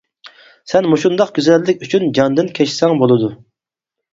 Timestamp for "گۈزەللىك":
1.35-1.85